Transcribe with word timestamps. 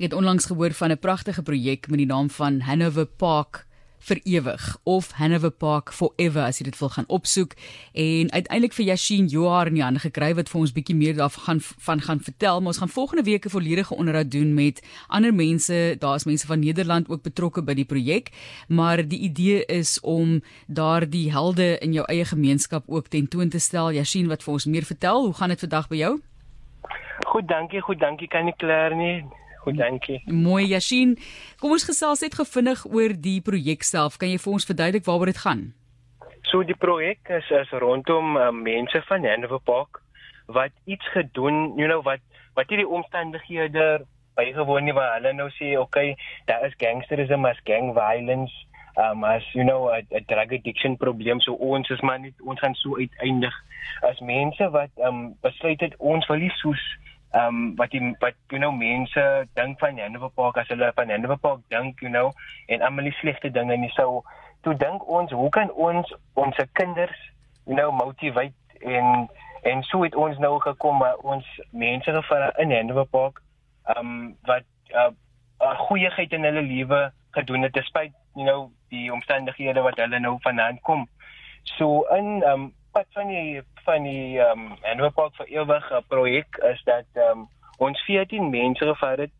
Ek 0.00 0.06
het 0.06 0.14
onlangs 0.16 0.46
gehoor 0.46 0.72
van 0.72 0.90
'n 0.90 0.98
pragtige 0.98 1.42
projek 1.42 1.88
met 1.88 1.98
die 1.98 2.06
naam 2.06 2.30
van 2.30 2.60
Hanover 2.60 3.06
Park 3.06 3.66
vir 3.98 4.20
ewig 4.24 4.76
of 4.82 5.12
Hanover 5.12 5.50
Park 5.50 5.92
Forever 5.92 6.42
as 6.42 6.58
jy 6.58 6.64
dit 6.64 6.78
wil 6.78 6.88
gaan 6.88 7.04
opsoek. 7.06 7.52
En 7.92 8.32
uiteindelik 8.32 8.72
vir 8.72 8.84
Yashin 8.84 9.26
Johar 9.26 9.66
in 9.66 9.74
die 9.74 9.82
hande 9.82 10.00
gekry 10.00 10.34
wat 10.34 10.48
vir 10.48 10.60
ons 10.60 10.72
bietjie 10.72 10.96
meer 10.96 11.14
daarvan 11.14 11.44
gaan 11.44 11.60
van 11.60 12.00
gaan 12.00 12.20
vertel. 12.20 12.60
Maar 12.60 12.66
ons 12.66 12.78
gaan 12.78 12.88
volgende 12.88 13.22
week 13.22 13.44
'n 13.44 13.50
volledige 13.50 13.96
onderhoud 13.96 14.30
doen 14.30 14.54
met 14.54 15.04
ander 15.08 15.34
mense. 15.34 15.96
Daar's 15.98 16.24
mense 16.24 16.46
van 16.46 16.60
Nederland 16.60 17.08
ook 17.08 17.22
betrokke 17.22 17.62
by 17.62 17.74
die 17.74 17.84
projek. 17.84 18.30
Maar 18.68 19.08
die 19.08 19.20
idee 19.20 19.64
is 19.64 20.00
om 20.00 20.42
daardie 20.66 21.30
helde 21.30 21.78
in 21.78 21.92
jou 21.92 22.04
eie 22.06 22.24
gemeenskap 22.24 22.84
ook 22.86 23.08
tentoon 23.08 23.48
te 23.48 23.58
stel. 23.58 23.92
Yashin 23.92 24.28
wat 24.28 24.42
vir 24.42 24.52
ons 24.52 24.64
meer 24.64 24.84
vertel? 24.84 25.24
Hoe 25.24 25.34
gaan 25.34 25.48
dit 25.48 25.60
vandag 25.60 25.88
by 25.88 25.96
jou? 25.96 26.20
Goed, 27.26 27.48
dankie, 27.48 27.80
goed, 27.80 27.98
dankie. 27.98 28.28
Kan 28.28 28.44
nie 28.44 28.56
klaar 28.56 28.96
nie. 28.96 29.24
Goed, 29.60 29.76
dankie. 29.76 30.22
Mooi, 30.24 30.64
Yashin. 30.70 31.18
Kom 31.60 31.74
ons 31.76 31.84
gesels 31.84 32.22
net 32.24 32.34
gevinnig 32.38 32.84
oor 32.88 33.12
die 33.12 33.40
projek 33.44 33.84
self. 33.84 34.16
Kan 34.20 34.32
jy 34.32 34.38
vir 34.40 34.54
ons 34.56 34.68
verduidelik 34.68 35.04
waaroor 35.04 35.32
dit 35.32 35.42
gaan? 35.42 35.66
So 36.48 36.64
die 36.64 36.76
projek 36.76 37.28
is 37.28 37.50
is 37.52 37.74
rondom 37.82 38.38
uh, 38.40 38.48
mense 38.50 39.02
van 39.08 39.26
Hanover 39.28 39.60
Park 39.60 40.00
wat 40.50 40.72
iets 40.84 41.06
gedoen, 41.14 41.76
you 41.76 41.86
know, 41.86 42.00
wat 42.02 42.24
wat 42.56 42.72
hierdie 42.72 42.88
omstandighede 42.88 44.00
bygewoon 44.40 44.88
nie 44.88 44.96
waar 44.96 45.12
hulle 45.18 45.32
nou 45.36 45.50
sê, 45.54 45.76
okay, 45.78 46.16
daar 46.48 46.64
is 46.66 46.74
gangsterisme, 46.80 47.48
as 47.48 47.60
gang 47.68 47.92
violence, 47.94 48.56
um 48.98 49.24
as 49.24 49.44
you 49.54 49.64
know, 49.64 49.92
'n 49.92 50.24
drug 50.26 50.52
addiction 50.52 50.96
probleem 50.96 51.40
so 51.40 51.52
ons 51.54 51.90
is 51.90 52.00
maar 52.00 52.20
net 52.20 52.34
ons 52.42 52.60
gaan 52.60 52.74
so 52.74 52.96
uiteindig 52.96 53.54
as 54.02 54.20
mense 54.20 54.70
wat 54.70 54.90
um 55.06 55.36
besluit 55.42 55.80
het 55.80 55.94
ons 55.98 56.26
wil 56.26 56.36
nie 56.36 56.52
soos 56.62 56.82
ehm 57.30 57.46
um, 57.46 57.76
wat 57.76 57.90
die 57.90 58.16
wat 58.18 58.34
you 58.48 58.58
know 58.58 58.72
mense 58.72 59.46
dink 59.54 59.78
van 59.78 59.98
Hanover 59.98 60.30
Park 60.34 60.56
as 60.56 60.68
hulle 60.68 60.92
van 60.94 61.10
Hanover 61.10 61.38
Park 61.38 61.60
dink 61.68 62.00
you 62.00 62.10
know 62.10 62.32
en 62.66 62.82
almal 62.82 63.04
die 63.04 63.16
slegte 63.20 63.50
dinge 63.50 63.76
nie 63.76 63.92
sou 63.94 64.22
toe 64.66 64.74
dink 64.76 65.06
ons 65.08 65.32
hoe 65.32 65.50
kan 65.50 65.70
ons 65.70 66.14
ons 66.34 66.56
kinders 66.72 67.20
you 67.66 67.76
know 67.76 67.92
motivate 67.92 68.54
en 68.80 69.28
en 69.62 69.82
so 69.82 70.02
het 70.02 70.14
ons 70.14 70.38
nou 70.38 70.58
gekom 70.60 70.98
maar 70.98 71.16
ons 71.22 71.46
mense 71.70 72.12
gevra 72.18 72.50
in 72.58 72.74
Hanover 72.74 73.06
Park 73.06 73.42
ehm 73.94 74.06
um, 74.06 74.36
wat 74.50 74.66
'n 74.90 74.96
uh, 74.96 75.10
uh, 75.60 75.78
goeieheid 75.86 76.32
in 76.32 76.44
hulle 76.44 76.62
lewe 76.62 77.12
gedoen 77.30 77.62
het 77.62 77.72
despite 77.72 78.12
you 78.34 78.46
know 78.46 78.70
die 78.88 79.12
omstandighede 79.12 79.80
wat 79.80 79.96
hulle 79.96 80.18
nou 80.18 80.36
vanaand 80.42 80.80
kom. 80.80 81.08
So 81.62 82.02
in 82.16 82.42
ehm 82.42 82.52
um, 82.52 82.72
pad 82.92 83.06
van 83.12 83.28
die 83.28 83.62
van 83.84 84.02
die 84.02 84.38
ehm 84.38 84.58
um, 84.58 84.76
Hanover 84.82 85.12
Park 85.12 85.34
vir 85.36 85.46
ewig 85.46 85.90
projek 86.08 86.56
is 86.72 86.82
dat 86.84 87.06
ehm 87.14 87.38
um, 87.38 87.48
ons 87.78 88.02
14 88.04 88.50
mense 88.50 88.84
gevat 88.84 89.18
het 89.18 89.32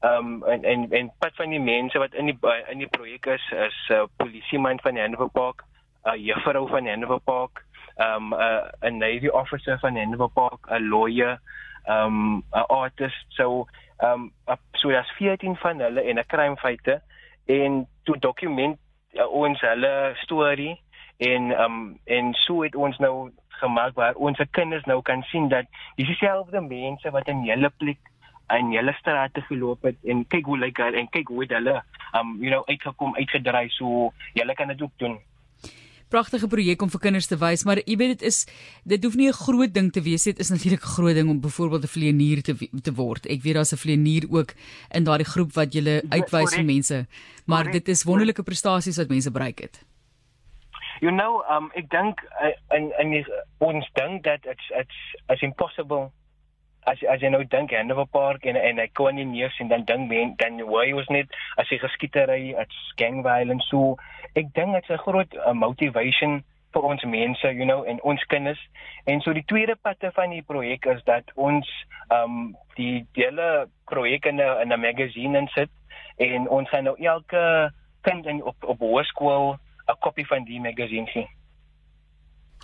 ehm 0.00 0.16
um, 0.16 0.44
en 0.44 0.64
en 0.64 0.90
en 0.90 1.12
pad 1.18 1.36
van 1.36 1.50
die 1.50 1.60
mense 1.60 1.98
wat 1.98 2.14
in 2.14 2.26
die 2.26 2.38
in 2.68 2.78
die 2.78 2.90
projek 2.96 3.26
is 3.26 3.50
is 3.52 3.78
'n 3.88 3.92
uh, 3.92 4.06
polisieman 4.16 4.80
van 4.80 4.96
Hanover 4.96 5.30
Park, 5.30 5.64
'n 6.04 6.08
uh, 6.08 6.24
juffrou 6.26 6.68
van 6.68 6.86
Hanover 6.86 7.20
Park, 7.20 7.64
ehm 7.96 8.32
um, 8.32 8.34
'n 8.34 8.40
uh, 8.40 8.90
'n 8.90 8.98
navy 8.98 9.28
officer 9.28 9.78
van 9.78 9.96
Hanover 9.96 10.30
Park, 10.30 10.66
'n 10.70 10.88
lawyer, 10.88 11.40
ehm 11.84 12.06
um, 12.06 12.44
'n 12.52 12.66
artist. 12.66 13.24
So 13.28 13.66
ehm 13.98 14.30
um, 14.46 14.58
so 14.72 14.90
daar's 14.90 15.10
14 15.16 15.56
van 15.56 15.78
hulle 15.78 16.00
en 16.00 16.18
'n 16.18 16.26
crime 16.26 16.56
fighter 16.56 17.02
en 17.46 17.88
to 18.02 18.16
dokument 18.18 18.78
uh, 19.12 19.32
ons 19.32 19.60
hulle 19.60 20.12
storie 20.14 20.83
en 21.16 21.50
um 21.60 21.98
en 22.04 22.32
so 22.34 22.62
het 22.62 22.74
ons 22.74 22.98
nou 22.98 23.30
gemaak 23.60 23.94
waar 23.94 24.14
ons 24.14 24.40
kinders 24.50 24.84
nou 24.84 25.02
kan 25.02 25.22
sien 25.22 25.48
dat 25.48 25.66
dis 25.96 26.06
dieselfde 26.06 26.60
mense 26.60 27.10
wat 27.10 27.28
in 27.28 27.44
julle 27.44 27.70
plek 27.78 27.98
in 28.54 28.72
julle 28.72 28.92
strate 28.98 29.40
geloop 29.48 29.82
het 29.82 29.96
en 30.04 30.26
kyk 30.28 30.44
hoe 30.44 30.58
lyk 30.58 30.76
hulle 30.76 30.98
en 30.98 31.08
kyk 31.08 31.28
hoe 31.28 31.46
hulle 31.48 31.76
um 32.18 32.36
you 32.42 32.50
know 32.50 32.64
uitgekom 32.66 33.14
uitgedry 33.16 33.68
so 33.68 34.10
julle 34.34 34.54
kan 34.54 34.68
dit 34.68 34.82
ook 34.82 34.98
doen 34.98 35.18
pragtige 36.14 36.46
projek 36.46 36.82
om 36.84 36.90
vir 36.92 37.02
kinders 37.08 37.26
te 37.26 37.38
wys, 37.40 37.64
maar 37.66 37.80
jy 37.82 37.96
weet 37.98 38.12
dit 38.14 38.26
is 38.28 38.44
dit 38.84 39.02
hoef 39.04 39.16
nie 39.18 39.28
'n 39.28 39.40
groot 39.46 39.72
ding 39.74 39.90
te 39.92 40.02
wees. 40.02 40.24
Dit 40.24 40.38
is 40.38 40.50
natuurlik 40.50 40.84
'n 40.84 40.94
groot 40.96 41.14
ding 41.14 41.28
om 41.28 41.40
byvoorbeeld 41.40 41.84
'n 41.84 41.94
vleienier 41.96 42.42
te 42.42 42.54
te 42.82 42.92
word. 42.94 43.26
Ek 43.26 43.42
weet 43.42 43.54
daar's 43.54 43.72
'n 43.72 43.82
vleienier 43.84 44.24
ook 44.30 44.54
in 44.90 45.04
daardie 45.04 45.26
groep 45.26 45.52
wat 45.54 45.74
jy 45.74 46.02
uitwys 46.08 46.54
vir 46.54 46.64
mense. 46.64 47.06
Maar 47.46 47.70
dit 47.70 47.88
is 47.88 48.04
wonderlike 48.04 48.42
prestasies 48.42 48.96
wat 48.96 49.08
mense 49.08 49.30
bereik 49.30 49.58
het. 49.60 49.84
You 51.04 51.10
know, 51.12 51.42
um 51.52 51.66
ek 51.76 51.90
dink 51.92 52.20
uh, 52.40 52.54
in 52.72 52.86
in 52.96 53.10
ons 53.60 53.88
dink 53.98 54.22
dat 54.24 54.46
it's 54.48 54.68
it's 54.72 55.00
it's 55.28 55.42
impossible 55.44 56.06
as 56.88 57.02
as 57.12 57.20
jy 57.20 57.28
nou 57.28 57.42
dink 57.54 57.74
Hanover 57.76 58.06
Park 58.08 58.46
en 58.48 58.56
en 58.56 58.80
ek 58.80 58.94
kon 58.96 59.18
nie 59.18 59.26
neus 59.28 59.58
en 59.60 59.68
dan 59.68 59.84
dink 59.90 60.08
men 60.08 60.32
dan 60.40 60.62
why 60.64 60.86
was 60.96 61.10
net 61.12 61.28
as 61.60 61.68
jy 61.68 61.76
geskietery, 61.82 62.54
it's 62.56 62.78
gang 62.96 63.20
violence 63.26 63.68
so 63.68 63.98
ek 64.32 64.48
dink 64.56 64.72
dit's 64.78 64.94
'n 64.96 65.02
groot 65.04 65.36
uh, 65.42 65.52
motivation 65.52 66.40
vir 66.72 66.88
ons 66.92 67.04
mense, 67.04 67.52
you 67.52 67.68
know, 67.68 67.84
en 67.84 68.00
ons 68.02 68.24
kinders. 68.32 68.62
En 69.04 69.20
so 69.20 69.36
die 69.36 69.44
tweede 69.52 69.76
patte 69.76 70.08
van 70.16 70.32
die 70.32 70.42
projek 70.42 70.88
is 70.94 71.04
dat 71.04 71.28
ons 71.36 71.68
um 72.08 72.56
die 72.80 73.04
hele 73.12 73.68
projek 73.92 74.24
in 74.32 74.40
'n 74.40 74.80
magazine 74.80 75.36
insit 75.36 75.70
en 76.16 76.48
ons 76.48 76.68
gaan 76.72 76.88
nou 76.88 76.96
elke 76.96 77.44
kind 78.08 78.24
in 78.26 78.40
op 78.40 78.56
op 78.64 78.80
hoërskool 78.80 79.58
'n 79.86 79.98
kopie 80.00 80.26
van 80.26 80.44
die 80.44 80.60
magazine 80.60 81.06
sien. 81.06 81.28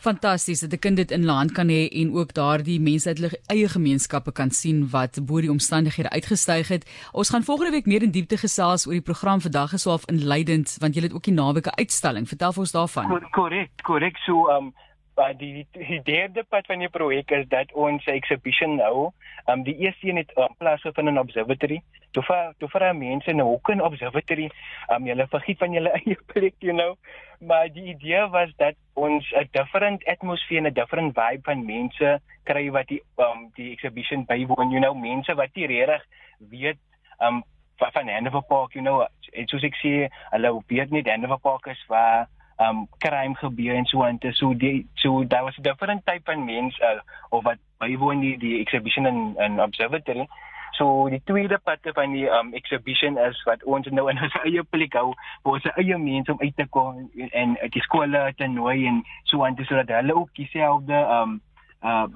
Fantasties 0.00 0.60
dat 0.60 0.72
'n 0.72 0.78
kind 0.78 0.96
dit 0.96 1.10
in 1.10 1.24
land 1.24 1.52
kan 1.52 1.68
hê 1.68 1.88
en 1.88 2.12
ook 2.14 2.32
daardie 2.34 2.80
mense 2.80 3.08
uit 3.08 3.18
hulle 3.18 3.40
eie 3.46 3.68
gemeenskappe 3.68 4.32
kan 4.32 4.50
sien 4.50 4.90
wat 4.90 5.18
bo 5.26 5.40
die 5.40 5.50
omstandighede 5.50 6.10
uitgestyg 6.10 6.68
het. 6.68 7.08
Ons 7.12 7.30
gaan 7.30 7.42
volgende 7.42 7.70
week 7.70 7.86
meer 7.86 8.02
in 8.02 8.10
diepte 8.10 8.36
gesels 8.36 8.86
oor 8.86 8.92
die 8.92 9.10
program 9.10 9.40
vandag 9.40 9.72
is 9.72 9.82
so 9.82 9.90
half 9.90 10.06
inleidend 10.06 10.76
want 10.78 10.94
jy 10.94 11.02
het 11.02 11.12
ook 11.12 11.24
die 11.24 11.34
naweek 11.34 11.66
'n 11.66 11.78
uitstalling. 11.78 12.28
Vertel 12.28 12.52
vir 12.52 12.60
ons 12.60 12.72
daarvan. 12.72 13.28
Korrek, 13.30 13.70
korrek. 13.82 14.16
So 14.16 14.48
um 14.48 14.74
by 15.18 15.32
die 15.34 15.66
die 15.74 16.00
derde 16.06 16.44
part 16.46 16.68
van 16.70 16.82
die 16.82 16.90
projek 16.92 17.32
is 17.34 17.46
dat 17.50 17.72
ons 17.86 18.06
exhibition 18.10 18.76
nou 18.78 19.10
um 19.50 19.64
die 19.66 19.74
eerste 19.82 20.08
een 20.08 20.20
het 20.22 20.30
um, 20.38 20.54
plaas 20.60 20.84
gevind 20.84 21.10
in 21.10 21.18
observatory. 21.18 21.80
Toe 22.16 22.22
vir 22.28 22.52
toe 22.62 22.68
vir 22.72 22.86
mense 22.96 23.34
nou 23.34 23.48
hoe 23.48 23.60
kan 23.68 23.82
observatory 23.84 24.48
um 24.94 25.08
julle 25.10 25.26
vergiet 25.34 25.60
van 25.62 25.74
julle 25.76 25.94
eie 25.98 26.16
plek 26.32 26.54
you 26.62 26.76
know? 26.76 26.94
Maar 27.40 27.68
die 27.74 27.88
idee 27.94 28.24
was 28.34 28.54
dat 28.62 28.78
ons 28.94 29.26
'n 29.32 29.48
different 29.58 30.06
atmosphere 30.06 30.62
en 30.62 30.70
'n 30.70 30.78
different 30.80 31.14
vibe 31.18 31.44
van 31.50 31.66
mense 31.66 32.20
kry 32.44 32.70
wat 32.70 32.88
die 32.88 33.02
um 33.16 33.50
die 33.56 33.72
exhibition 33.72 34.26
bywoon 34.26 34.70
you 34.70 34.80
know? 34.80 34.94
Mense 34.94 35.34
wat 35.34 35.54
nie 35.54 35.66
regtig 35.66 36.04
weet 36.38 36.78
um 37.20 37.42
van 37.78 38.08
Hanover 38.08 38.42
Park 38.42 38.74
you 38.74 38.84
know? 38.84 39.06
Soos 39.46 39.64
ek 39.64 39.74
sê 39.82 40.08
hulle 40.30 40.58
weet 40.68 40.90
nie 40.90 41.02
Hanover 41.06 41.38
Park 41.38 41.66
is 41.66 41.84
waar 41.88 42.28
um 42.58 42.86
crime 42.98 43.34
gebeur 43.34 43.74
en 43.74 43.86
so 43.86 44.04
te 44.18 44.32
so 44.32 44.54
die 44.54 44.86
so 44.94 45.24
daar 45.24 45.44
was 45.44 45.58
'n 45.58 45.62
different 45.62 46.06
type 46.06 46.24
van 46.24 46.44
mense 46.44 46.82
uh, 46.82 47.00
of 47.30 47.44
wat 47.44 47.58
bywoon 47.78 48.20
die 48.20 48.38
die 48.38 48.60
exhibition 48.60 49.06
in 49.06 49.34
in 49.38 49.60
observatory 49.60 50.26
so 50.72 51.08
die 51.08 51.22
tweede 51.24 51.58
parte 51.58 51.92
van 51.92 52.12
die 52.12 52.28
um 52.30 52.52
exhibition 52.52 53.18
is 53.18 53.42
wat 53.42 53.64
ons 53.64 53.86
nou 53.86 54.10
in 54.10 54.22
ons 54.22 54.38
eie 54.44 54.62
plek 54.62 54.94
hou 54.94 55.14
vir 55.42 55.52
ons 55.52 55.68
eie 55.74 55.98
mense 55.98 56.32
om 56.32 56.40
uit 56.40 56.56
te 56.56 56.66
kom 56.66 57.10
en, 57.16 57.30
en 57.32 57.70
die 57.70 57.82
skole 57.82 58.32
te 58.36 58.46
nooi 58.46 58.86
en 58.86 59.02
so 59.24 59.54
te 59.54 59.64
sodat 59.64 59.88
hulle 59.88 60.14
ook 60.14 60.34
dieselfde 60.34 60.94
um 60.94 61.40
uh 61.82 62.06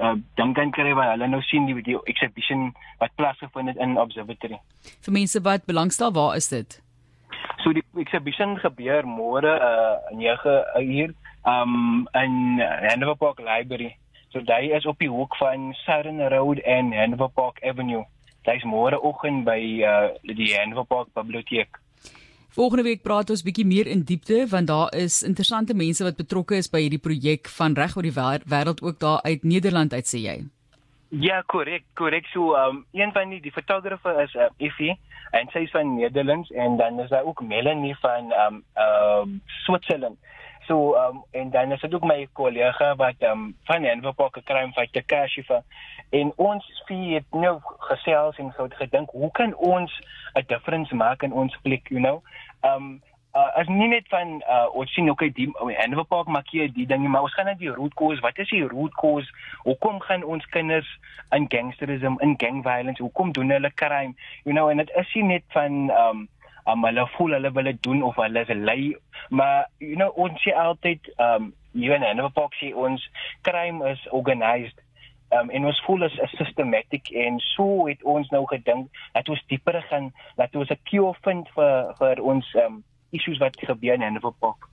uh 0.00 0.14
dan 0.34 0.52
kan 0.52 0.70
kry 0.70 0.94
waar 0.94 1.10
hulle 1.10 1.28
nou 1.28 1.42
sien 1.42 1.66
die, 1.66 1.82
die 1.82 1.98
exhibition 2.04 2.72
wat 2.98 3.14
plaasgevind 3.14 3.68
het 3.68 3.76
in 3.76 3.98
observatory. 3.98 4.60
Vir 5.04 5.12
mense 5.12 5.40
wat 5.40 5.64
belangstel, 5.64 6.12
waar 6.12 6.36
is 6.36 6.48
dit? 6.48 6.81
So 7.62 7.72
die 7.72 7.84
exhibition 8.02 8.56
gebeur 8.58 9.06
môre 9.06 9.52
uh 9.54 10.14
9 10.18 10.54
uur 10.82 11.14
um 11.46 12.08
in 12.14 12.58
Hanover 12.60 13.16
Park 13.16 13.38
Library. 13.38 13.96
So 14.32 14.40
daai 14.40 14.72
is 14.76 14.86
op 14.86 14.98
die 14.98 15.10
hoek 15.10 15.36
van 15.36 15.72
Southern 15.84 16.20
Road 16.32 16.58
en 16.58 16.92
Hanover 16.92 17.28
Park 17.28 17.62
Avenue. 17.62 18.04
Dit 18.44 18.54
is 18.54 18.64
môre 18.66 18.98
oggend 18.98 19.44
by 19.44 19.60
uh 19.84 20.10
die 20.22 20.54
Hanover 20.56 20.84
Park 20.84 21.14
Biblioteek. 21.14 21.78
Volgende 22.52 22.84
week 22.84 23.02
praat 23.02 23.30
ons 23.32 23.44
bietjie 23.46 23.64
meer 23.64 23.88
in 23.88 24.02
diepte 24.04 24.42
want 24.50 24.68
daar 24.68 24.90
is 24.96 25.22
interessante 25.22 25.74
mense 25.74 26.04
wat 26.04 26.18
betrokke 26.18 26.58
is 26.58 26.68
by 26.68 26.82
hierdie 26.84 27.00
projek 27.00 27.48
van 27.48 27.78
reg 27.78 27.96
oor 27.96 28.04
die 28.04 28.16
wêreld 28.16 28.82
ook 28.82 28.98
daar 29.00 29.22
uit 29.22 29.44
Nederland 29.44 29.94
uit 29.94 30.10
sê 30.10 30.20
jy. 30.26 30.36
Ja, 31.12 31.42
korrek, 31.44 31.84
korrek. 31.92 32.26
So 32.32 32.54
um 32.56 32.86
een 32.92 33.12
van 33.12 33.28
die 33.28 33.40
die 33.40 33.52
fotografe 33.52 34.14
is 34.22 34.34
uh, 34.34 34.46
Effie 34.56 34.94
en 35.36 35.50
sy 35.52 35.66
is 35.66 35.70
van 35.74 35.90
Nederlands 35.98 36.50
en 36.50 36.78
dan 36.80 37.00
is 37.00 37.10
daar 37.12 37.26
ook 37.28 37.42
Melanie 37.44 37.96
van 38.00 38.32
um 38.32 38.62
uh 38.76 39.26
Switserland. 39.64 40.16
So 40.66 40.96
um 40.96 41.20
en 41.30 41.50
dan 41.50 41.72
is 41.72 41.80
dit 41.80 41.94
ook 41.94 42.08
my 42.08 42.28
kollega 42.32 42.94
wat 42.96 43.20
um 43.28 43.56
van 43.64 43.82
Denver 43.82 44.14
Park 44.14 44.40
Crime 44.44 44.72
Fighter 44.72 45.04
Kashifa 45.04 45.62
en 46.10 46.32
ons 46.36 46.82
vier 46.86 47.14
het 47.14 47.28
nou 47.30 47.58
gesels 47.90 48.38
en 48.38 48.54
so 48.56 48.66
gedink 48.70 49.10
hoe 49.10 49.30
kan 49.30 49.54
ons 49.54 50.00
'n 50.32 50.44
difference 50.46 50.94
maak 50.94 51.22
in 51.22 51.32
ons 51.32 51.58
plek, 51.62 51.88
you 51.88 52.00
know? 52.00 52.22
Um 52.64 53.02
uh, 53.34 53.48
as 53.60 53.68
nie 53.68 53.88
net 53.88 54.08
van 54.12 54.40
uh, 54.44 54.66
ons 54.76 54.92
sien 54.94 55.10
okay 55.10 55.30
die 55.36 55.48
Hanover 55.78 56.04
Park 56.08 56.28
maak 56.32 56.50
hier 56.52 56.68
die 56.72 56.86
dinge 56.88 57.08
maar 57.08 57.26
ons 57.26 57.34
gaan 57.36 57.48
net 57.50 57.60
die 57.62 57.72
root 57.72 57.94
cause. 57.98 58.20
Wat 58.24 58.38
is 58.42 58.50
die 58.52 58.64
root 58.68 58.94
cause? 59.00 59.32
Hoekom 59.64 60.00
gaan 60.04 60.24
ons 60.24 60.46
kinders 60.54 60.88
in 61.36 61.48
gangsterism 61.52 62.20
in 62.24 62.36
gang 62.40 62.62
violence? 62.66 63.02
Hoekom 63.02 63.32
doen 63.32 63.54
hulle 63.54 63.72
crime? 63.74 64.14
You 64.44 64.56
know 64.56 64.68
en 64.68 64.82
dit 64.82 64.92
is 65.00 65.16
nie 65.16 65.26
net 65.36 65.48
van 65.56 65.88
um 66.04 66.28
um 66.70 66.84
hulle 66.86 67.08
voel 67.16 67.34
hulle 67.38 67.50
wil 67.52 67.72
dit 67.72 67.82
doen 67.82 68.04
of 68.06 68.20
hulle 68.22 68.44
is 68.44 68.54
lei 68.54 68.94
maar 69.30 69.66
you 69.82 69.96
know 69.96 70.12
ons 70.14 70.38
sê 70.44 70.54
altyd 70.54 71.10
um 71.18 71.50
hier 71.72 71.96
in 71.96 72.04
Hanover 72.04 72.36
Park 72.36 72.56
sê 72.60 72.74
ons 72.76 73.02
crime 73.48 73.84
is 73.90 74.08
organized. 74.10 74.78
Um, 75.32 75.48
en 75.48 75.64
ons 75.64 75.78
voel 75.86 76.04
is, 76.04 76.16
is 76.20 76.32
systematic 76.36 77.08
en 77.16 77.38
so 77.40 77.86
het 77.86 78.02
ons 78.04 78.28
nou 78.34 78.42
gedink 78.50 78.90
dat 79.14 79.30
ons 79.32 79.40
dieper 79.48 79.78
gaan 79.88 80.10
dat 80.36 80.52
ons 80.52 80.68
'n 80.68 80.76
cure 80.90 81.14
vind 81.24 81.48
vir 81.56 81.94
vir 82.00 82.20
ons 82.20 82.50
um, 82.60 82.82
issues 83.12 83.38
wat 83.38 83.56
gebeur 83.58 83.94
in 83.94 84.02
Hanover 84.02 84.32
Park 84.32 84.68